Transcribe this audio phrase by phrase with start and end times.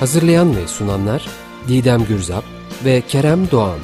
[0.00, 1.28] Hazırlayan ve sunanlar
[1.68, 2.44] Didem Gürzap
[2.84, 3.78] ve Kerem Doğan.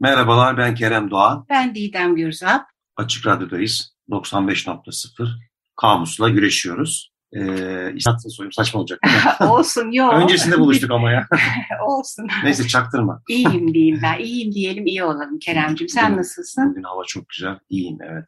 [0.00, 1.46] Merhabalar ben Kerem Doğan.
[1.48, 2.66] Ben Didem Gürzap.
[2.96, 3.94] Açık Radyo'dayız.
[4.10, 5.28] 95.0
[5.76, 7.10] Kamusla güreşiyoruz.
[7.36, 7.94] Ee,
[8.28, 9.00] soyum saçma olacak
[9.40, 10.14] Olsun yok.
[10.14, 11.28] Öncesinde buluştuk ama ya.
[11.86, 12.26] Olsun.
[12.44, 13.22] Neyse çaktırma.
[13.28, 14.18] İyiyim diyeyim ben.
[14.18, 15.88] İyiyim diyelim iyi olalım Kerem'cim.
[15.88, 16.70] Sen bugün, nasılsın?
[16.70, 17.58] Bugün hava çok güzel.
[17.70, 18.24] İyiyim evet.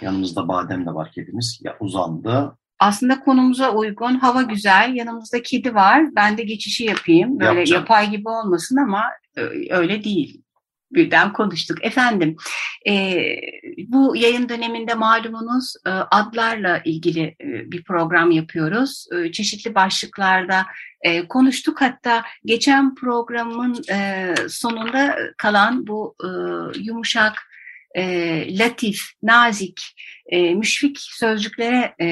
[0.00, 1.60] Yanımızda badem de var kedimiz.
[1.62, 2.58] Ya uzandı.
[2.78, 4.14] Aslında konumuza uygun.
[4.14, 4.94] Hava güzel.
[4.94, 6.04] Yanımızda kedi var.
[6.16, 7.40] Ben de geçişi yapayım.
[7.40, 7.82] Böyle Yapacağım.
[7.82, 9.02] yapay gibi olmasın ama
[9.70, 10.42] öyle değil
[10.96, 11.84] birden konuştuk.
[11.84, 12.36] Efendim
[12.88, 13.16] e,
[13.88, 19.06] bu yayın döneminde malumunuz e, adlarla ilgili e, bir program yapıyoruz.
[19.12, 20.66] E, çeşitli başlıklarda
[21.00, 21.80] e, konuştuk.
[21.80, 26.28] Hatta geçen programın e, sonunda kalan bu e,
[26.80, 27.55] yumuşak,
[27.96, 29.80] e, latif, nazik,
[30.26, 32.08] e, müşfik sözcüklere e,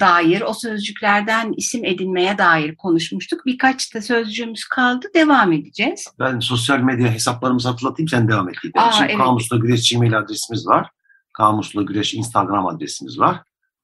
[0.00, 3.46] dair, o sözcüklerden isim edinmeye dair konuşmuştuk.
[3.46, 6.08] Birkaç da sözcüğümüz kaldı, devam edeceğiz.
[6.18, 8.56] Ben sosyal medya hesaplarımızı hatırlatayım, sen devam et.
[8.74, 9.18] Aa, Şimdi evet.
[9.18, 10.88] Kamusla Güreş Gmail adresimiz var.
[11.32, 13.42] Kamusla Güreş Instagram adresimiz var.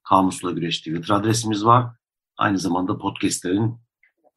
[0.09, 1.86] Kamusla Güreş Twitter adresimiz var.
[2.38, 3.75] Aynı zamanda podcastlerin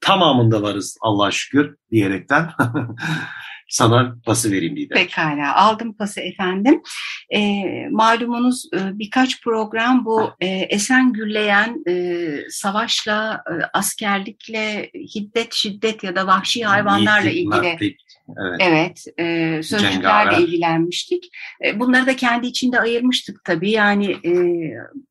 [0.02, 2.50] tamamında varız Allah'a şükür diyerekten
[3.70, 4.88] sana pası vereyim diye.
[4.88, 6.82] Pekala aldım pası efendim.
[7.30, 16.04] E, malumunuz e, birkaç program bu e, esen gürleyen e, savaşla, e, askerlikle, hiddet, şiddet
[16.04, 17.98] ya da vahşi hayvanlarla ilgili
[18.38, 18.60] Evet.
[18.62, 21.30] Evet, e, sözcüklerle ilgilenmiştik.
[21.66, 23.72] E, bunları da kendi içinde ayırmıştık tabii.
[23.72, 24.32] Yani e,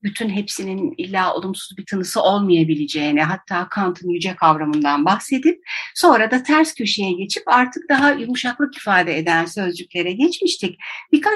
[0.03, 5.61] bütün hepsinin illa olumsuz bir tınısı olmayabileceğini, hatta Kant'ın yüce kavramından bahsedip
[5.95, 10.79] sonra da ters köşeye geçip artık daha yumuşaklık ifade eden sözcüklere geçmiştik.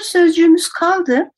[0.02, 1.30] Birkaç sözcüğümüz kaldı.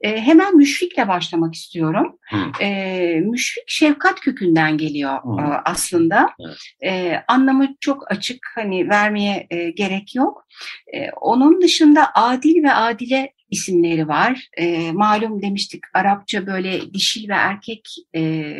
[0.00, 2.18] E, hemen müşfikle başlamak istiyorum.
[2.30, 2.64] Hı.
[2.64, 5.40] E, müşfik şefkat kökünden geliyor Hı.
[5.40, 6.28] e, aslında.
[6.40, 6.58] Evet.
[6.84, 10.46] E, anlamı çok açık, hani vermeye e, gerek yok.
[10.94, 14.48] E, onun dışında adil ve adile isimleri var.
[14.56, 18.52] E, malum demiştik Arapça böyle dişil ve erkek e,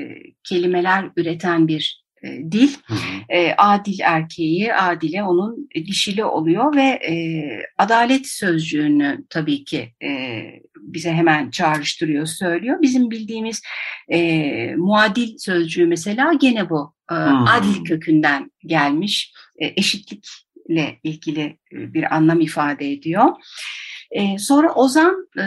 [0.45, 2.71] kelimeler üreten bir dil.
[2.87, 2.99] Hı hı.
[3.29, 7.15] E, adil erkeği, adile onun dişili oluyor ve e,
[7.79, 10.43] adalet sözcüğünü tabii ki e,
[10.77, 12.83] bize hemen çağrıştırıyor, söylüyor.
[12.83, 13.63] Bizim bildiğimiz
[14.09, 17.47] e, muadil sözcüğü mesela gene bu e, Hmm.
[17.47, 21.41] adil kökünden gelmiş, e, eşitlikle ilgili
[21.73, 23.27] e, bir anlam ifade ediyor.
[24.11, 25.45] E, sonra Ozan e,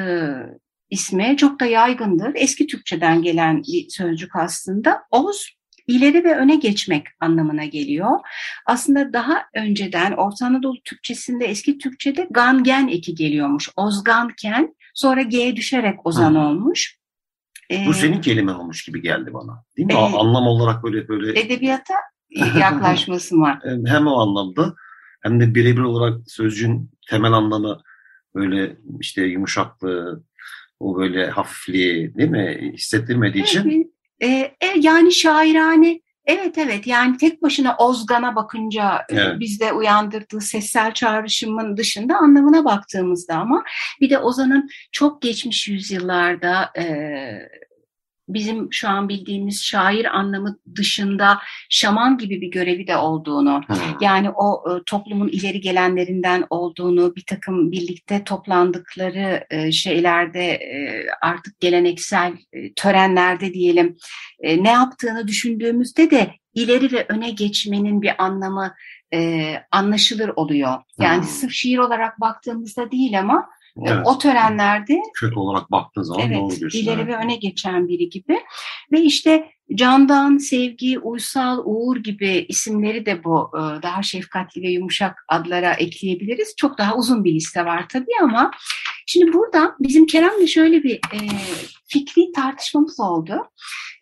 [0.90, 2.32] ismi çok da yaygındır.
[2.36, 5.02] Eski Türkçeden gelen bir sözcük aslında.
[5.12, 5.55] Oz
[5.88, 8.10] ileri ve öne geçmek anlamına geliyor.
[8.66, 13.70] Aslında daha önceden Orta Anadolu Türkçesinde eski Türkçede gangen eki geliyormuş.
[13.76, 16.40] Ozganken sonra G'ye düşerek ozan Hı.
[16.40, 16.98] olmuş.
[17.72, 19.64] Bu Ee, senin kelimen olmuş gibi geldi bana.
[19.78, 19.94] Değil mi?
[20.00, 20.14] Evet.
[20.20, 21.94] Anlam olarak böyle böyle edebiyata
[22.60, 23.60] yaklaşması var.
[23.86, 24.76] hem o anlamda
[25.24, 27.82] hem de birebir olarak sözcüğün temel anlamı
[28.36, 30.24] böyle işte yumuşaklığı,
[30.80, 34.28] o böyle hafifliği değil mi hissettirmediği için Ee,
[34.62, 39.40] e, yani şairane evet evet yani tek başına Ozgan'a bakınca e, Evet.
[39.40, 43.64] bizde uyandırdığı sessel çağrışımın dışında anlamına baktığımızda ama
[44.02, 46.86] bir de Ozan'ın çok geçmiş yüzyıllarda e,
[48.28, 51.40] bizim şu an bildiğimiz şair anlamı dışında
[51.70, 53.62] şaman gibi bir görevi de olduğunu.
[54.02, 61.60] Yani o e, toplumun ileri gelenlerinden olduğunu, bir takım birlikte toplandıkları e, şeylerde e, artık
[61.60, 63.98] geleneksel e, törenlerde diyelim
[64.40, 68.74] e, ne yaptığını düşündüğümüzde de ileri ve öne geçmenin bir anlamı
[69.14, 70.74] e, anlaşılır oluyor.
[71.00, 71.24] Yani Hmm.
[71.24, 73.50] sırf şiir olarak baktığımızda değil ama
[73.86, 74.08] Evet.
[74.08, 76.80] o törenlerde Kök olarak baktığın zaman doğru Evet, diyorsun.
[76.80, 77.08] ileri evet.
[77.08, 78.40] ve öne geçen biri gibi.
[78.92, 85.26] Ve işte Candan, Sevgi, Uysal, Uğur gibi isimleri de bu e, daha şefkatli ve yumuşak
[85.28, 86.54] adlara ekleyebiliriz.
[86.58, 88.52] Çok daha uzun bir liste var tabii ama
[89.06, 91.20] şimdi burada bizim Kerem'le şöyle bir e,
[91.88, 93.50] fikri tartışmamız oldu.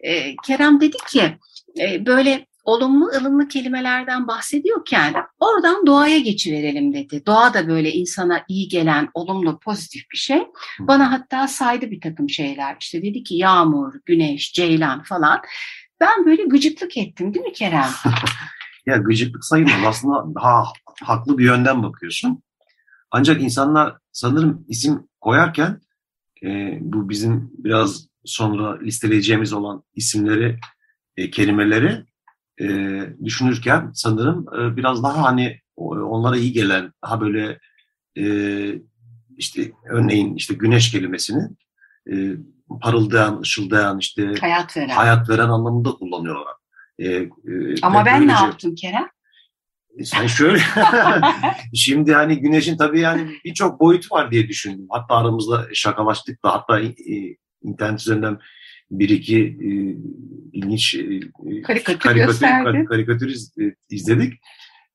[0.01, 1.37] E, Kerem dedi ki
[1.79, 7.23] e, böyle olumlu ılımlı kelimelerden bahsediyorken oradan doğaya geçiverelim dedi.
[7.25, 10.43] Doğa da böyle insana iyi gelen olumlu pozitif bir şey.
[10.79, 12.77] Bana hatta saydı bir takım şeyler.
[12.79, 15.41] İşte dedi ki yağmur, güneş, ceylan falan.
[15.99, 17.89] Ben böyle gıcıklık ettim değil mi Kerem?
[18.85, 19.85] ya gıcıklık sayılmaz.
[19.85, 20.65] Aslında daha
[21.03, 22.43] haklı bir yönden bakıyorsun.
[23.11, 25.81] Ancak insanlar sanırım isim koyarken
[26.43, 30.59] e, bu bizim biraz sonra listeleyeceğimiz olan isimleri,
[31.17, 32.05] e, kelimeleri
[32.61, 32.65] e,
[33.23, 37.59] düşünürken sanırım e, biraz daha hani onlara iyi gelen, daha böyle
[38.17, 38.25] e,
[39.37, 41.43] işte örneğin işte güneş kelimesini
[42.11, 42.13] e,
[42.81, 46.53] parıldayan, ışıldayan, işte hayat veren, hayat veren anlamında kullanıyorlar.
[46.99, 47.29] E, e,
[47.81, 49.07] Ama ben böylece, ne yaptım Kerem?
[49.97, 50.59] E, sen şöyle,
[51.73, 54.87] şimdi hani güneşin tabii yani birçok boyutu var diye düşündüm.
[54.89, 56.93] Hatta aramızda şakalaştık da hatta e,
[57.63, 58.39] internet üzerinden
[58.91, 59.69] bir iki e,
[60.53, 61.19] ilginç e,
[61.61, 64.33] karikatür, karikatür, karikatür e, izledik.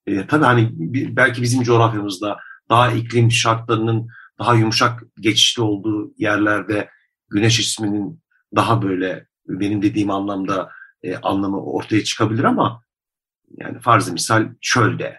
[0.06, 0.68] E, tabii hani
[1.16, 2.38] belki bizim coğrafyamızda
[2.70, 4.08] daha iklim şartlarının
[4.38, 6.88] daha yumuşak geçişli olduğu yerlerde
[7.30, 8.22] güneş isminin
[8.56, 10.70] daha böyle benim dediğim anlamda
[11.02, 12.82] e, anlamı ortaya çıkabilir ama
[13.56, 15.18] yani farz misal çölde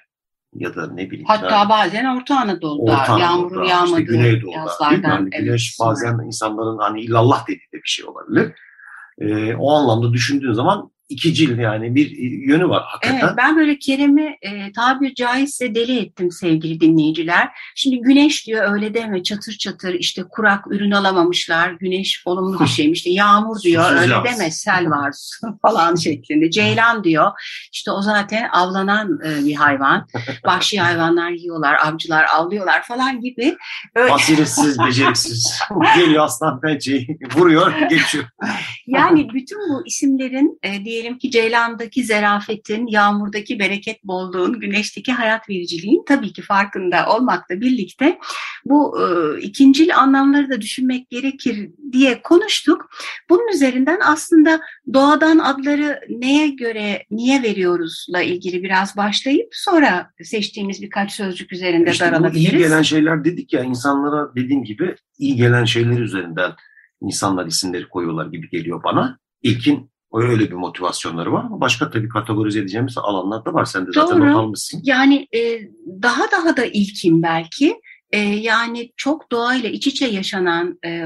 [0.54, 1.25] ya da ne bileyim.
[1.28, 5.10] Hatta yani, bazen Orta Anadolu'da, Orta Anadolu'da yağmurun yağmadığı işte Güneydoğu'da, yazlardan.
[5.10, 8.54] Yani evet, güneş bazen insanların hani illallah dediği de bir şey olabilir.
[9.18, 12.18] E, o anlamda düşündüğün zaman ikicil yani bir
[12.48, 13.20] yönü var hakikaten.
[13.28, 17.50] Evet ben böyle Kerem'i e, tabir caizse deli ettim sevgili dinleyiciler.
[17.76, 21.72] Şimdi güneş diyor öyle deme çatır çatır işte kurak ürün alamamışlar.
[21.72, 23.00] Güneş olumlu bir şeymiş.
[23.00, 25.14] İşte yağmur diyor Susuz öyle deme sel var
[25.62, 26.52] falan şeklinde.
[26.52, 27.32] Ceylan diyor
[27.72, 30.08] işte o zaten avlanan e, bir hayvan.
[30.46, 33.58] Vahşi hayvanlar yiyorlar, avcılar avlıyorlar falan gibi.
[33.96, 34.12] Öyle.
[34.12, 35.60] Basiretsiz, beceriksiz.
[35.96, 38.26] Geliyor aslan pençeyi vuruyor, geçiyor.
[38.88, 45.50] yani bütün bu isimlerin e, diye diyelim ki Ceylan'daki zerafetin, yağmurdaki bereket bolluğun, güneşteki hayat
[45.50, 48.19] vericiliğin tabii ki farkında olmakla birlikte
[48.66, 49.06] bu e,
[49.42, 52.90] ikincil anlamları da düşünmek gerekir diye konuştuk.
[53.30, 54.62] Bunun üzerinden aslında
[54.94, 62.06] doğadan adları neye göre, niye veriyoruzla ilgili biraz başlayıp sonra seçtiğimiz birkaç sözcük üzerinde işte
[62.06, 62.54] daralabiliriz.
[62.54, 66.51] İyi gelen şeyler dedik ya insanlara dediğim gibi iyi gelen şeyler üzerinden
[67.01, 69.19] insanlar isimleri koyuyorlar gibi geliyor bana.
[69.44, 73.66] İlkin Öyle bir motivasyonları var ama başka tabii kategorize edeceğimiz alanlar da var.
[73.66, 74.30] Sen de zaten Doğru.
[74.30, 74.82] not almışsın.
[74.84, 75.40] Yani e,
[76.02, 77.82] daha daha da ilkin belki.
[78.12, 81.04] E, yani çok doğayla iç içe yaşanan e,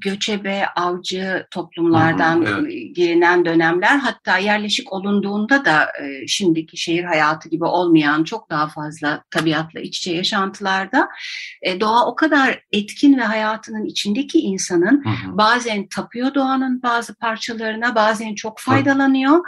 [0.00, 2.96] göçebe, avcı toplumlardan hı hı, evet.
[2.96, 9.22] girinen dönemler hatta yerleşik olunduğunda da e, şimdiki şehir hayatı gibi olmayan çok daha fazla
[9.30, 11.08] tabiatla iç içe yaşantılarda
[11.62, 15.38] e, doğa o kadar etkin ve hayatının içindeki insanın hı hı.
[15.38, 19.40] bazen tapıyor doğanın bazı parçalarına bazen çok faydalanıyor.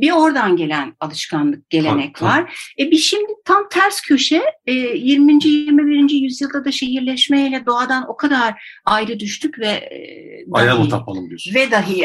[0.00, 2.40] Bir oradan gelen alışkanlık, gelenek tabii, var.
[2.40, 2.88] Tabii.
[2.88, 5.46] E bir şimdi tam ters köşe e, 20.
[5.46, 6.10] 21.
[6.10, 10.44] yüzyılda da şehirleşmeyle doğadan o kadar ayrı düştük ve e,
[10.78, 11.54] mı tapalım diyorsun?
[11.54, 12.04] Ve dahi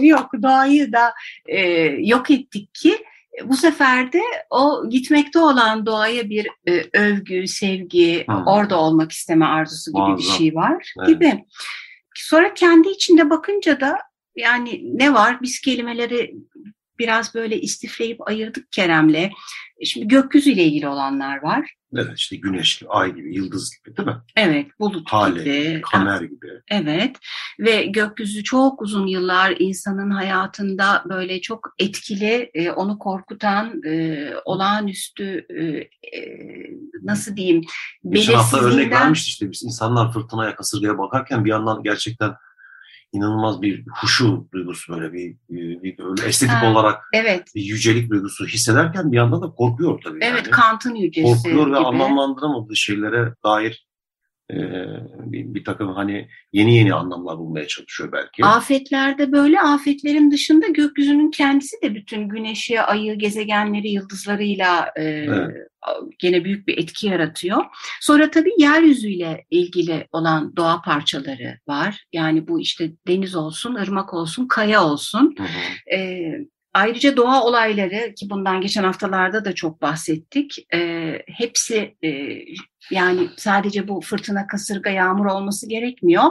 [0.06, 1.12] yok doğayı da
[1.46, 1.60] e,
[1.98, 2.98] yok ettik ki
[3.40, 8.46] e, bu sefer de o gitmekte olan doğaya bir e, övgü, sevgi, hmm.
[8.46, 10.16] orada olmak isteme arzusu gibi Muazzam.
[10.18, 11.08] bir şey var evet.
[11.08, 11.44] gibi.
[12.14, 13.98] Sonra kendi içinde bakınca da
[14.36, 15.42] yani ne var?
[15.42, 16.34] Biz kelimeleri
[16.98, 19.30] biraz böyle istifleyip ayırdık Kerem'le.
[19.78, 21.74] E, şimdi gökyüzüyle ilgili olanlar var.
[21.96, 24.16] Evet işte güneş ay gibi, yıldız gibi değil mi?
[24.36, 25.80] Evet, bulut Hale, gibi.
[25.80, 26.46] kamer gibi.
[26.70, 27.16] Evet
[27.60, 35.46] ve gökyüzü çok uzun yıllar insanın hayatında böyle çok etkili, e, onu korkutan, e, olağanüstü
[37.02, 37.62] nasıl diyeyim
[38.08, 42.34] Geçen hafta örnek vermişti işte biz insanlar fırtınaya, kasırgaya bakarken bir yandan gerçekten
[43.12, 47.48] inanılmaz bir huşu duygusu böyle bir, bir, bir böyle estetik ha, olarak evet.
[47.54, 50.18] bir yücelik duygusu hissederken bir yandan da korkuyor tabii.
[50.22, 50.50] Evet yani.
[50.50, 51.72] Kant'ın yücesi Korkuyor gibi.
[51.72, 53.86] ve anlamlandıramadığı şeylere dair
[54.52, 54.60] e,
[55.32, 58.44] bir, bir takım hani yeni yeni anlamlar bulmaya çalışıyor belki.
[58.44, 65.68] Afetlerde böyle afetlerin dışında gökyüzünün kendisi de bütün güneşi, ayı, gezegenleri, yıldızlarıyla e, evet
[66.18, 67.64] gene büyük bir etki yaratıyor.
[68.00, 72.04] Sonra tabii yeryüzüyle ilgili olan doğa parçaları var.
[72.12, 75.34] Yani bu işte deniz olsun, ırmak olsun, kaya olsun.
[75.38, 75.96] Hı hı.
[75.96, 76.30] E,
[76.74, 80.66] Ayrıca doğa olayları ki bundan geçen haftalarda da çok bahsettik.
[80.74, 82.38] E, hepsi e,
[82.90, 86.24] yani sadece bu fırtına, kasırga, yağmur olması gerekmiyor.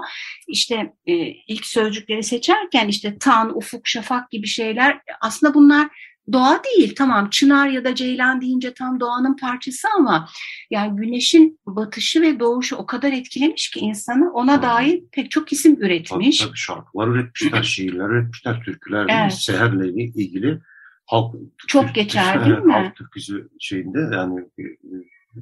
[0.48, 1.14] İşte e,
[1.48, 5.90] ilk sözcükleri seçerken işte tan, ufuk, şafak gibi şeyler aslında bunlar
[6.32, 10.30] doğa değil tamam çınar ya da ceylan deyince tam doğanın parçası ama
[10.70, 14.64] yani güneşin batışı ve doğuşu o kadar etkilemiş ki insanı ona hmm.
[14.64, 16.40] dair pek çok isim üretmiş.
[16.40, 19.34] Tabii, tabii şarkılar üretmişler, şiirler üretmişler, türküler evet.
[19.34, 20.60] seherle ilgili
[21.06, 21.36] halk
[21.68, 22.74] çok geçer değil mi?
[22.74, 24.64] Halk türküsü şeyinde yani e,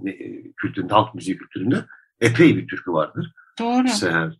[0.09, 1.85] e, kültüründe, halk müziği kültüründe
[2.21, 3.33] epey bir türkü vardır.
[3.59, 3.87] Doğru.
[3.87, 4.39] Seher,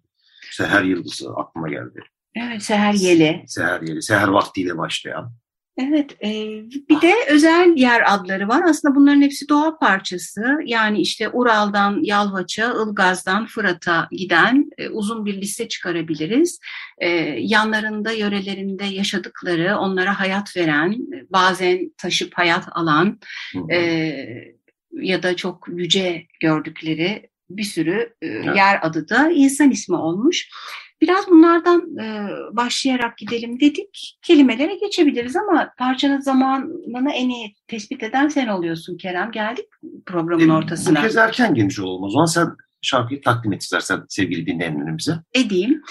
[0.51, 2.00] Seher Yıldızı aklıma geldi.
[2.36, 3.43] Evet, Seher Yeli.
[3.48, 5.34] Seher Yeli, Seher vaktiyle başlayan.
[5.81, 6.29] Evet, e,
[6.89, 8.63] bir de özel yer adları var.
[8.69, 10.57] Aslında bunların hepsi doğa parçası.
[10.65, 16.59] Yani işte Ural'dan Yalvaç'a, Ilgaz'dan Fırat'a giden e, uzun bir liste çıkarabiliriz.
[16.98, 17.09] E,
[17.39, 20.95] yanlarında, yörelerinde yaşadıkları, onlara hayat veren,
[21.29, 23.19] bazen taşıp hayat alan
[23.71, 23.79] e,
[24.91, 30.50] ya da çok yüce gördükleri bir sürü e, yer adı da insan ismi olmuş.
[31.01, 34.20] Biraz bunlardan e, başlayarak gidelim dedik.
[34.22, 39.32] Kelimelere geçebiliriz ama parçanın zamanını en iyi tespit eden sen oluyorsun Kerem.
[39.32, 39.65] Geldik
[40.06, 41.00] programın e, ortasına.
[41.00, 42.03] Bu kez erken gelmiş olalım.
[42.03, 42.48] O zaman sen
[42.82, 45.13] şarkıyı takdim et istersen sevgili dinleyenlerimize.
[45.34, 45.82] Edeyim.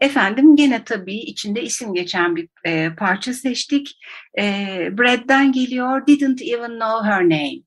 [0.00, 3.98] Efendim gene tabii içinde isim geçen bir e, parça seçtik.
[4.38, 4.44] E,
[4.98, 7.62] Brad'den geliyor Didn't Even Know Her Name.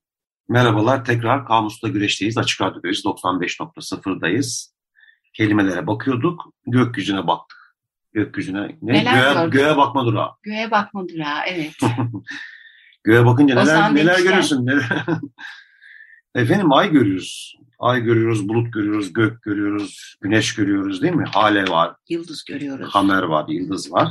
[0.48, 2.38] Merhabalar tekrar Kamus'ta Güreş'teyiz.
[2.38, 3.04] Açık Radyo'dayız.
[3.04, 4.71] 95.0'dayız
[5.32, 7.58] kelimelere bakıyorduk, gökyüzüne baktık.
[8.12, 8.92] Gökyüzüne, ne?
[8.92, 10.30] Neler göğe, göğe bakma durağı.
[10.42, 11.72] Göğe bakma durağı, evet.
[13.04, 14.66] göğe bakınca neler, neler görüyorsun?
[14.66, 15.06] Neler?
[16.34, 17.56] Efendim ay görüyoruz.
[17.78, 21.24] Ay görüyoruz, bulut görüyoruz, gök görüyoruz, güneş görüyoruz değil mi?
[21.32, 21.96] Hale var.
[22.08, 22.92] Yıldız görüyoruz.
[22.92, 24.08] Kamer var, yıldız var.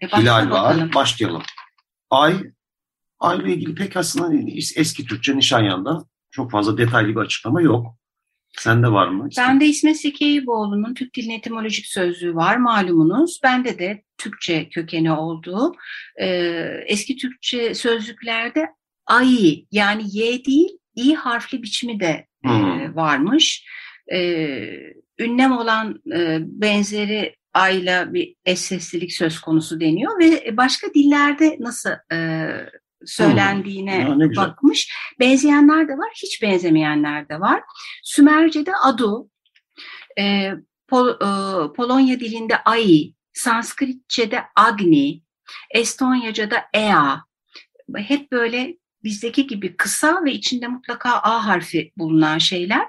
[0.00, 0.94] E Hilal var.
[0.94, 1.42] Başlayalım.
[2.10, 2.34] Ay,
[3.18, 7.96] ayla ilgili pek aslında eski Türkçe Nişanyan'da çok fazla detaylı bir açıklama yok.
[8.58, 9.28] Sende var mı?
[9.38, 13.40] Bende İsmet Sekeyboğlu'nun Türk Dilinin Etimolojik Sözlüğü var malumunuz.
[13.42, 15.74] Bende de Türkçe kökeni olduğu
[16.20, 16.26] e,
[16.86, 18.68] eski Türkçe sözlüklerde
[19.06, 22.50] ay yani y değil i harfli biçimi de e,
[22.94, 23.66] varmış.
[24.12, 24.18] E,
[25.18, 31.90] ünlem olan e, benzeri ayla bir eş seslilik söz konusu deniyor ve başka dillerde nasıl
[32.12, 32.16] e,
[33.06, 34.36] söylendiğine hmm.
[34.36, 34.92] bakmış.
[35.20, 37.62] Benzeyenler de var, hiç benzemeyenler de var.
[38.04, 39.30] Sümerce'de adu,
[40.18, 40.52] e,
[40.88, 45.22] Pol, e, Polonya dilinde ai, Sanskritçe'de agni,
[45.70, 47.24] Estonyaca'da ea.
[47.96, 52.86] Hep böyle bizdeki gibi kısa ve içinde mutlaka A harfi bulunan şeyler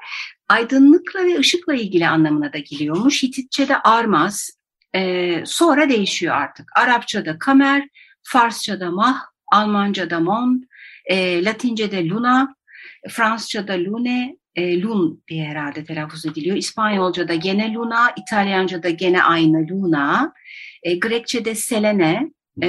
[0.49, 3.23] aydınlıkla ve ışıkla ilgili anlamına da geliyormuş.
[3.23, 4.49] Hititçe'de armaz,
[4.95, 6.69] e, sonra değişiyor artık.
[6.75, 7.87] Arapça'da kamer,
[8.23, 10.67] Farsça'da mah, Almanca'da mon,
[11.05, 12.55] e, Latince'de luna,
[13.09, 16.57] Fransızca'da lune, e, lun diye herhalde telaffuz ediliyor.
[16.57, 20.33] İspanyolca'da gene luna, İtalyanca'da gene aynı luna,
[20.83, 22.31] e, Grekçe'de selene,
[22.63, 22.67] e,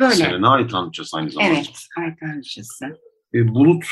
[0.00, 0.14] böyle.
[0.14, 1.54] Selene ait tanrıçası aynı zamanda.
[1.54, 2.86] Evet, ait tanrıçası.
[3.34, 3.84] E, bulut,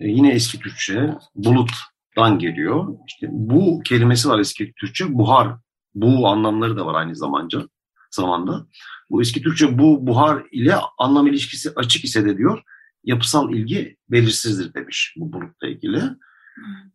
[0.00, 2.94] e, yine eski Türkçe, buluttan geliyor.
[3.08, 5.48] İşte bu kelimesi var eski Türkçe, buhar.
[5.94, 7.68] Bu anlamları da var aynı zamanda
[8.10, 8.66] zamanda.
[9.10, 12.62] Bu eski Türkçe bu buhar ile anlam ilişkisi açık ise de diyor
[13.04, 16.02] yapısal ilgi belirsizdir demiş bu bulutla ilgili.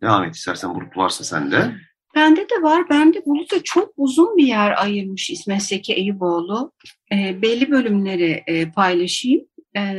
[0.01, 1.75] Devam et istersen bulut varsa sende.
[2.15, 2.89] Bende de var.
[2.89, 6.71] Bende buluta çok uzun bir yer ayırmış İsmet Seki Eyüboğlu.
[7.13, 9.41] E, belli bölümleri e, paylaşayım.
[9.77, 9.95] E,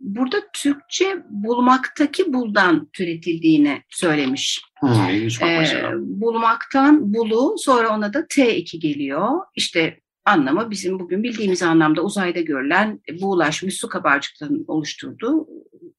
[0.00, 4.62] burada Türkçe bulmaktaki buldan türetildiğini söylemiş.
[4.80, 9.28] Hmm, e, bulmaktan bulu sonra ona da T2 geliyor.
[9.56, 15.48] İşte anlamı bizim bugün bildiğimiz anlamda uzayda görülen buğulaşmış su kabarcıklarının oluşturduğu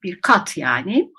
[0.04, 1.12] bir kat yani.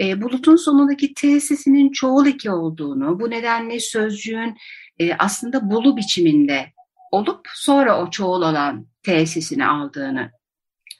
[0.00, 4.56] E, bulutun sonundaki T sesinin çoğul eki olduğunu, bu nedenle sözcüğün
[4.98, 6.72] e, aslında bulu biçiminde
[7.12, 10.30] olup sonra o çoğul olan T sesini aldığını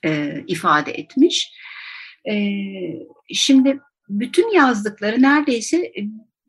[0.05, 1.53] e, ifade etmiş.
[2.31, 2.35] E,
[3.33, 3.79] şimdi
[4.09, 5.91] bütün yazdıkları neredeyse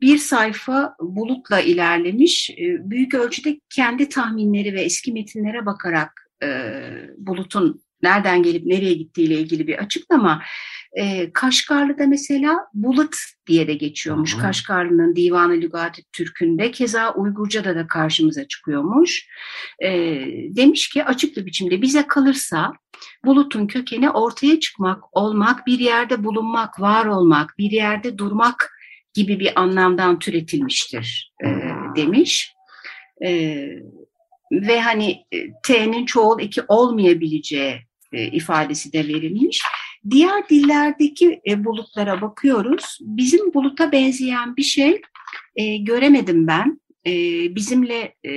[0.01, 2.49] bir sayfa bulutla ilerlemiş.
[2.49, 6.47] Ee, büyük ölçüde kendi tahminleri ve eski metinlere bakarak e,
[7.17, 10.43] bulutun nereden gelip nereye gittiğiyle ilgili bir açıklama.
[10.93, 13.15] E, Kaşgarlı'da mesela bulut
[13.47, 14.33] diye de geçiyormuş.
[14.33, 14.41] Hı hı.
[14.41, 19.27] Kaşgarlı'nın Divanı Lügati Türk'ünde keza Uygurca'da da karşımıza çıkıyormuş.
[19.83, 19.89] E,
[20.55, 22.73] demiş ki açık bir biçimde bize kalırsa
[23.25, 28.71] bulutun kökeni ortaya çıkmak, olmak, bir yerde bulunmak, var olmak, bir yerde durmak
[29.13, 31.47] gibi bir anlamdan türetilmiştir e,
[31.95, 32.53] demiş.
[33.25, 33.55] E,
[34.51, 37.81] ve hani e, T'nin çoğul eki olmayabileceği
[38.13, 39.61] e, ifadesi de verilmiş.
[40.09, 42.97] Diğer dillerdeki e, bulutlara bakıyoruz.
[43.01, 45.01] Bizim buluta benzeyen bir şey
[45.55, 46.81] e, göremedim ben.
[47.07, 47.11] E,
[47.55, 48.33] bizimle e,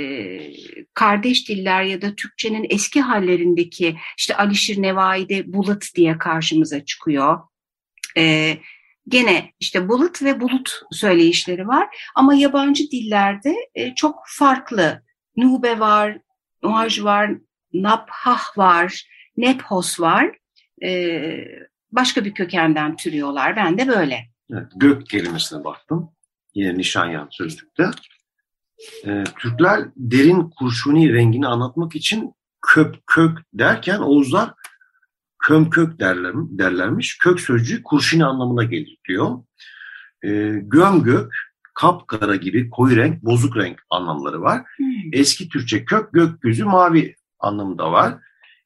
[0.95, 7.39] kardeş diller ya da Türkçenin eski hallerindeki işte Alişir Nevai'de bulut diye karşımıza çıkıyor.
[8.17, 8.57] E,
[9.09, 15.03] gene işte bulut ve bulut söyleyişleri var ama yabancı dillerde e, çok farklı.
[15.37, 16.19] Nube var,
[16.63, 17.31] Nuaj var,
[17.73, 20.39] Naphah var, Nephos var.
[20.85, 21.21] E,
[21.93, 23.57] başka bir kökenden türüyorlar.
[23.57, 24.21] Ben de böyle.
[24.53, 26.11] Evet, gök kelimesine baktım.
[26.55, 27.91] Yine Nişanyan sözlükte.
[29.07, 34.55] E, Türkler derin kurşuni rengini anlatmak için köp kök derken Oğuzlar
[35.45, 37.19] köm kök derler, derlermiş.
[37.19, 39.45] Kök sözcüğü kurşuni anlamına gelir diyor.
[40.23, 40.29] E,
[40.63, 41.33] göm gök,
[41.75, 44.63] kapkara gibi koyu renk, bozuk renk anlamları var.
[44.77, 44.87] Hmm.
[45.13, 48.15] Eski Türkçe kök, gökyüzü mavi anlamında var.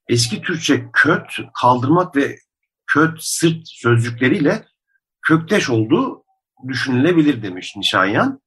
[0.08, 2.38] Eski Türkçe köt, kaldırmak ve
[2.86, 4.64] köt, sırt sözcükleriyle
[5.22, 6.24] kökteş olduğu
[6.68, 8.40] düşünülebilir demiş Nişanyan.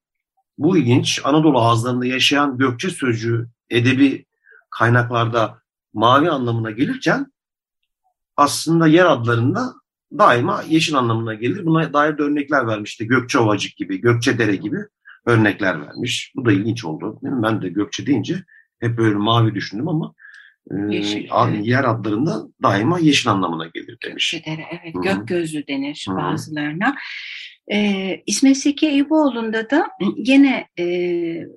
[0.57, 1.21] Bu ilginç.
[1.23, 4.25] Anadolu ağızlarında yaşayan Gökçe sözcüğü edebi
[4.69, 5.61] kaynaklarda
[5.93, 7.31] mavi anlamına gelirken
[8.41, 9.73] aslında yer adlarında
[10.17, 11.65] daima yeşil anlamına gelir.
[11.65, 13.07] Buna dair de örnekler vermişti.
[13.07, 14.77] Gökçe Ovacık gibi, Gökçe Dere gibi
[15.25, 16.33] örnekler vermiş.
[16.35, 17.19] Bu da ilginç oldu.
[17.21, 18.43] Ben de Gökçe deyince
[18.79, 20.13] hep böyle mavi düşündüm ama
[20.89, 21.67] Yeşil, evet.
[21.67, 24.41] yer adlarında daima yeşil anlamına gelir demiş.
[24.45, 25.03] Dere, evet, Hı-hı.
[25.03, 26.17] gök gözlü denir Hı-hı.
[26.17, 26.95] bazılarına.
[27.73, 30.85] Ee, İsmet Seki Eyüboğlu'nda da yine e,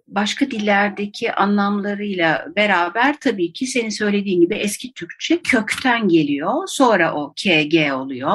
[0.08, 6.52] başka dillerdeki anlamlarıyla beraber tabii ki senin söylediğin gibi eski Türkçe kökten geliyor.
[6.66, 8.34] Sonra o KG oluyor.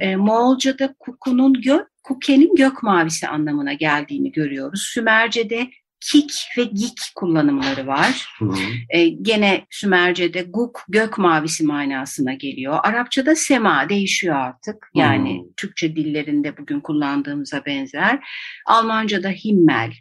[0.00, 4.82] E, Moğolca'da kukunun gök, kukenin gök mavisi anlamına geldiğini görüyoruz.
[4.94, 5.68] Sümerce'de
[6.00, 8.28] kik ve gik kullanımları var.
[8.38, 8.56] Hı hı.
[8.90, 12.78] E, gene Sümerce'de guk gök mavisi manasına geliyor.
[12.82, 14.90] Arapçada sema değişiyor artık.
[14.94, 15.54] Yani hı.
[15.56, 18.18] Türkçe dillerinde bugün kullandığımıza benzer.
[18.66, 19.92] Almanca'da himmel,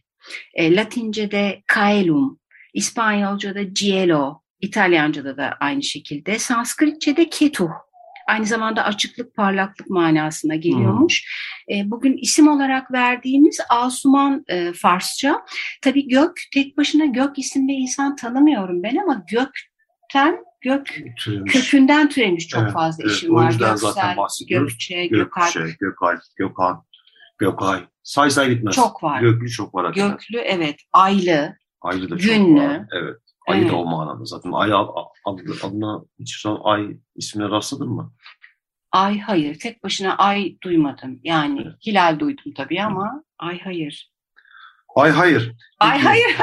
[0.54, 2.40] e, Latince'de kaelum,
[2.74, 6.40] İspanyolca'da cielo, İtalyanca'da da aynı şekilde.
[6.40, 7.70] Sanskritçe'de ketuh
[8.28, 11.24] aynı zamanda açıklık, parlaklık manasına geliyormuş.
[11.68, 11.92] Hmm.
[11.92, 15.46] bugün isim olarak verdiğimiz Asuman e, Farsça.
[15.82, 20.88] Tabii gök, tek başına gök isimli insan tanımıyorum ben ama gökten gök
[21.18, 21.54] türemiş.
[21.54, 23.52] kökünden türemiş çok evet, fazla evet, isim var.
[23.52, 24.74] Göksel, zaten bahsediyoruz.
[24.74, 25.54] Gökçe, Gökalp.
[25.54, 26.84] Gökçe, Gökalp, Gökhan,
[27.38, 27.80] Gökay.
[28.04, 28.76] Say say bitmez.
[28.76, 29.22] Çok var.
[29.22, 29.86] Göklü çok var.
[29.86, 30.12] Hakikaten.
[30.12, 30.76] Göklü evet.
[30.94, 31.56] Aylı.
[31.82, 32.58] Aylı da günlü.
[32.58, 32.86] çok var.
[32.92, 33.18] Evet.
[33.48, 33.72] Ayı evet.
[33.72, 34.52] da o manada zaten.
[34.52, 34.72] Ay
[35.26, 38.14] adlı, adına hiç son ay ismine rastladın mı?
[38.92, 39.60] Ay hayır.
[39.60, 41.20] Tek başına ay duymadım.
[41.24, 41.76] Yani evet.
[41.88, 43.24] hilal duydum tabii ama evet.
[43.40, 44.12] ay hayır.
[44.96, 45.48] Ay hayır.
[45.48, 45.58] Peki.
[45.80, 46.36] Ay hayır.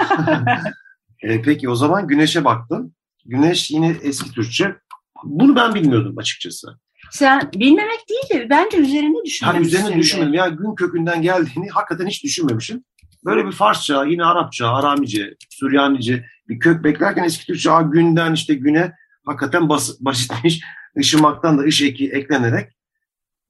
[1.22, 2.94] e, peki o zaman güneşe baktın.
[3.24, 4.76] Güneş yine eski Türkçe.
[5.24, 6.78] Bunu ben bilmiyordum açıkçası.
[7.10, 9.46] Sen bilmemek değil de bence üzerinde düşünmemişsin.
[9.46, 10.34] Hani üzerine düşünmedim.
[10.34, 12.84] Yani gün kökünden geldiğini hakikaten hiç düşünmemişim.
[13.24, 18.92] Böyle bir Farsça, yine Arapça, Aramice, Süryanice bir kök beklerken eski Türkçe günden işte güne
[19.26, 20.60] hakikaten bas, basitmiş.
[20.96, 22.72] Işımaktan da ış eki eklenerek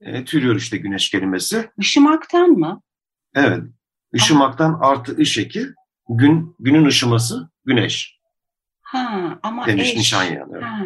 [0.00, 1.70] e, türüyor işte güneş kelimesi.
[1.78, 2.82] Işımaktan mı?
[3.34, 3.62] Evet.
[4.12, 5.66] Işımaktan artı ış eki
[6.08, 8.18] gün günün ışıması güneş.
[8.82, 9.96] Ha ama demiş eş.
[9.96, 10.48] Nişanyan.
[10.52, 10.62] Evet.
[10.62, 10.84] Ha.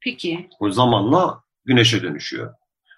[0.00, 0.48] Peki.
[0.60, 2.46] O zamanla güneşe dönüşüyor.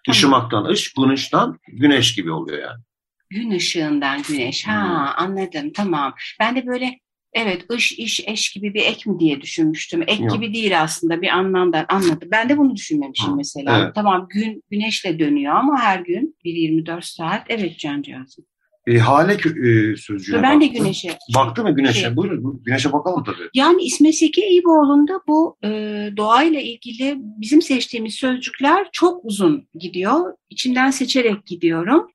[0.06, 0.16] Tamam.
[0.16, 2.82] Işımaktan ış, güneşten güneş gibi oluyor yani.
[3.30, 4.66] Gün ışığından güneş.
[4.66, 5.24] Ha hmm.
[5.24, 6.14] anladım tamam.
[6.40, 7.00] Ben de böyle
[7.32, 10.02] evet ış iş eş gibi bir ek mi diye düşünmüştüm.
[10.02, 10.32] Ek Yok.
[10.32, 12.28] gibi değil aslında bir anlamdan anladım.
[12.32, 13.82] Ben de bunu düşünmemişim mesela.
[13.84, 13.94] Evet.
[13.94, 18.44] Tamam gün güneşle dönüyor ama her gün 1-24 saat evet cancağızım.
[18.86, 20.74] E, hale e, sözcüğüne Ben baktım.
[20.74, 21.18] de güneşe.
[21.34, 22.00] Baktı mı güneşe?
[22.00, 23.48] Şey, Buyurun güneşe bakalım tabii.
[23.54, 25.68] Yani İsmet Seki Eyüboğlu'nda bu e,
[26.16, 30.34] doğayla ilgili bizim seçtiğimiz sözcükler çok uzun gidiyor.
[30.50, 32.06] İçinden seçerek gidiyorum.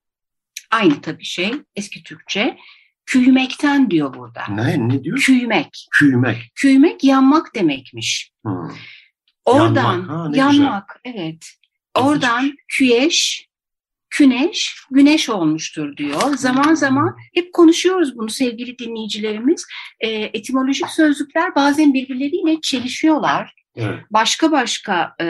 [0.72, 2.58] Aynı tabii şey eski Türkçe.
[3.06, 4.44] Küymekten diyor burada.
[4.50, 5.18] Ne, ne diyor?
[5.18, 5.88] Küymek.
[5.92, 6.52] Küymek.
[6.56, 8.32] Küymek yanmak demekmiş.
[8.46, 8.70] Hmm.
[9.46, 11.46] Oradan yanmak, ha, yanmak evet.
[11.96, 13.48] Oradan küyeş,
[14.18, 16.22] güneş, güneş olmuştur diyor.
[16.38, 19.66] Zaman zaman hep konuşuyoruz bunu sevgili dinleyicilerimiz.
[20.00, 23.54] E, etimolojik sözlükler bazen birbirleriyle çelişiyorlar.
[23.76, 24.00] Evet.
[24.12, 25.28] Başka başka e,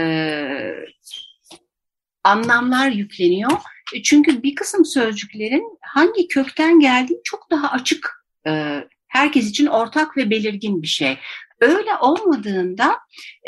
[2.25, 3.51] anlamlar yükleniyor.
[3.95, 8.83] E, çünkü bir kısım sözcüklerin hangi kökten geldiği çok daha açık, e,
[9.15, 11.17] herkes için ortak ve belirgin bir şey.
[11.61, 12.95] Öyle olmadığında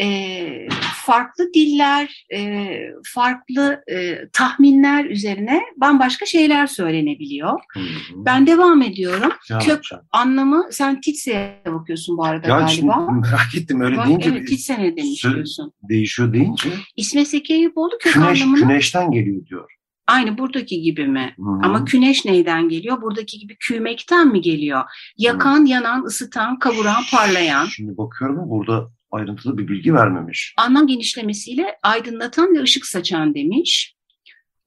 [0.01, 2.67] e, farklı diller, e,
[3.13, 7.59] farklı e, tahminler üzerine bambaşka şeyler söylenebiliyor.
[7.73, 7.85] Hı hı.
[8.15, 9.31] Ben devam ediyorum.
[9.49, 10.03] Ne kök- yapacağım?
[10.11, 13.11] Anlamı, sen Titse'ye bakıyorsun bu arada Ya şimdi galiba.
[13.11, 15.73] merak ettim öyle Bak, deyince evet, Titse ne demiş diyorsun.
[15.89, 19.76] değişiyor deyince İsmet Zeki Eyüboğlu kök güneş, anlamını güneşten geliyor diyor.
[20.07, 21.35] Aynı buradaki gibi mi?
[21.37, 21.43] Hı.
[21.63, 23.01] Ama güneş neyden geliyor?
[23.01, 24.83] Buradaki gibi küymekten mi geliyor?
[25.17, 27.65] Yakan, yanan, ısıtan, kavuran, parlayan.
[27.65, 30.53] Şimdi bakıyorum burada ayrıntılı bir bilgi vermemiş.
[30.57, 33.96] Anlam genişlemesiyle aydınlatan ve ışık saçan demiş.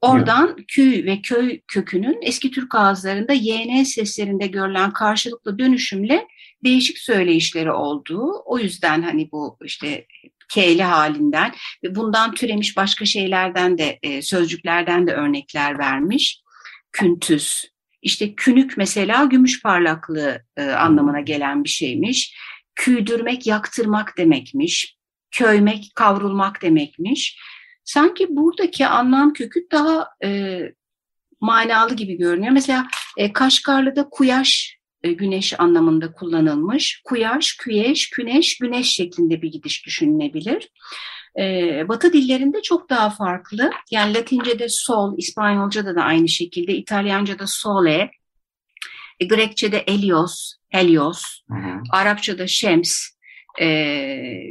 [0.01, 6.27] Oradan küy ve köy kökünün eski Türk ağızlarında YN seslerinde görülen karşılıklı dönüşümle
[6.65, 8.43] değişik söyleyişleri olduğu.
[8.45, 10.07] O yüzden hani bu işte
[10.49, 16.43] K'li halinden ve bundan türemiş başka şeylerden de e, sözcüklerden de örnekler vermiş.
[16.93, 17.65] Küntüz.
[18.03, 22.37] İşte künük mesela gümüş parlaklığı e, anlamına gelen bir şeymiş.
[22.75, 24.97] Küydürmek, yaktırmak demekmiş.
[25.31, 27.39] Köymek, kavrulmak demekmiş.
[27.91, 30.61] Sanki buradaki anlam kökü daha e,
[31.41, 32.53] manalı gibi görünüyor.
[32.53, 37.03] Mesela e, Kaşgarlı'da kuyaş e, güneş anlamında kullanılmış.
[37.05, 40.69] Kuyaş, küyeş, güneş, güneş şeklinde bir gidiş düşünülebilir.
[41.39, 41.45] E,
[41.89, 43.71] Batı dillerinde çok daha farklı.
[43.91, 48.11] Yani Latince'de sol, İspanyolca'da da aynı şekilde, İtalyanca'da sole,
[49.21, 51.81] e, Grekçe'de elios, helios, Hı hı.
[51.93, 52.99] Arapçada şems
[53.61, 53.67] e,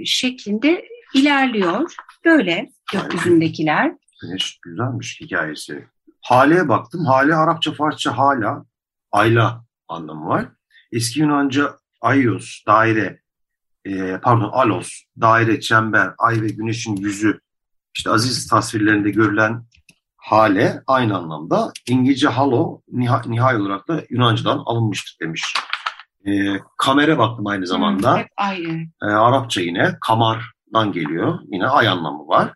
[0.05, 1.93] şeklinde ilerliyor.
[2.25, 3.93] Böyle gökyüzündekiler.
[4.21, 5.87] Güneş güzelmiş hikayesi.
[6.21, 7.05] Hale'ye baktım.
[7.05, 8.65] Hale Arapça, Farsça hala,
[9.11, 10.45] ayla anlamı var.
[10.91, 13.21] Eski Yunanca ayos, daire,
[13.85, 14.89] e, pardon alos,
[15.21, 17.39] daire, çember, ay ve güneşin yüzü,
[17.97, 19.65] işte aziz tasvirlerinde görülen
[20.17, 21.71] hale aynı anlamda.
[21.89, 25.53] İngilizce halo, niha, nihai olarak da Yunanca'dan alınmıştır demiş.
[26.25, 26.31] E,
[26.77, 28.13] kamera baktım aynı zamanda.
[28.13, 28.79] Hı, hep ayrı.
[29.03, 31.39] E, Arapça yine kamardan geliyor.
[31.51, 32.53] Yine ay anlamı var.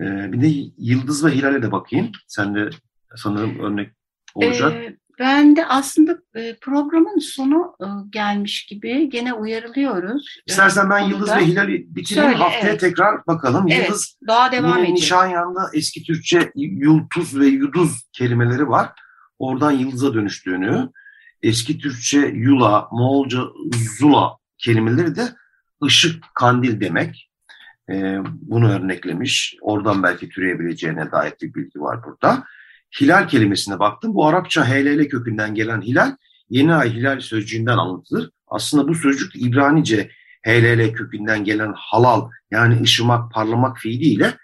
[0.00, 2.12] E, bir de yıldız ve hilale de bakayım.
[2.26, 2.70] Sen de
[3.16, 3.90] sanırım örnek
[4.34, 4.72] olacak.
[4.72, 10.36] Ee, ben de aslında e, programın sonu e, gelmiş gibi gene uyarılıyoruz.
[10.46, 12.30] İstersen ben Ee, yıldız ve hilali bitireyim.
[12.30, 12.80] Söyle, Haftaya evet.
[12.80, 13.66] tekrar bakalım.
[13.70, 14.96] Evet, Yıldız Daha devam ediyor.
[14.96, 18.92] Nişanyan'da eski Türkçe yultuz ve yuduz kelimeleri var.
[19.38, 20.90] Oradan yıldıza dönüştüğünü.
[21.42, 23.40] Eski Türkçe yula, Moğolca
[23.98, 25.28] zula kelimeleri de
[25.84, 27.30] ışık, kandil demek.
[27.90, 29.56] Ee, bunu örneklemiş.
[29.60, 32.44] Oradan belki türeyebileceğine dair bir bilgi var burada.
[33.00, 34.14] Hilal kelimesine baktım.
[34.14, 36.16] Bu Arapça HLL kökünden gelen hilal,
[36.50, 38.30] yeni ay hilal sözcüğünden alıntıdır.
[38.46, 40.10] Aslında bu sözcük İbranice
[40.46, 44.34] HLL kökünden gelen halal yani ışımak, parlamak fiiliyle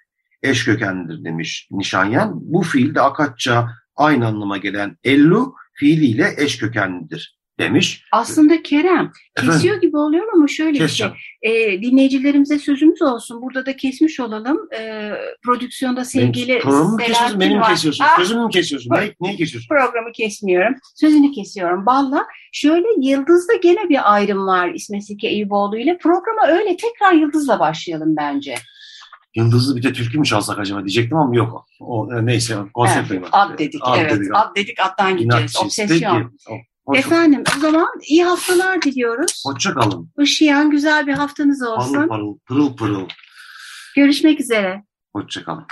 [0.43, 2.33] eş kökenlidir demiş Nişanyan.
[2.35, 8.05] Bu fiil de Akatça aynı anlama gelen ellu fiiliyle eş kökenlidir demiş.
[8.13, 9.55] Aslında Kerem Efendim?
[9.55, 10.87] kesiyor gibi oluyor ama şöyle bir şey.
[10.87, 11.13] Keseceğim.
[11.43, 13.43] E, dinleyicilerimize sözümüz olsun.
[13.43, 14.59] Burada da kesmiş olalım.
[14.79, 15.11] E,
[15.45, 17.71] prodüksiyonda sevgili Benim programımı mı kesiyorsun, benim var.
[17.71, 18.05] kesiyorsun?
[18.05, 18.91] Ah, Sözümü mü kesiyorsun?
[18.95, 19.69] Ne, neyi kesiyorsun?
[19.69, 20.75] programı kesmiyorum.
[20.97, 21.87] Sözünü kesiyorum.
[21.87, 25.99] Balla şöyle Yıldız'da gene bir ayrım var İsmet Zeki Eyüboğlu ile.
[25.99, 28.55] Programa öyle tekrar Yıldız'la başlayalım bence.
[29.35, 31.67] Yıldızlı bir de türkü mü çalsak acaba diyecektim ama yok.
[31.81, 33.81] O, e, neyse konsept Evet, ad dedik.
[33.99, 34.19] evet.
[34.35, 35.55] Ad dedik attan gideceğiz.
[35.57, 35.65] İnatçıyız.
[35.67, 36.33] Obsesyon.
[36.49, 36.63] Peki.
[36.87, 39.43] Hoş- Efendim o zaman iyi haftalar diliyoruz.
[39.47, 40.11] Hoşça kalın.
[40.19, 41.95] Işıyan güzel bir haftanız olsun.
[41.95, 43.09] Parıl parıl, pırıl pırıl.
[43.97, 44.85] Görüşmek üzere.
[45.17, 45.67] Hoşça kalın.